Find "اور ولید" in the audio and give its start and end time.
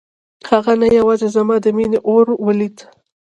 2.09-2.77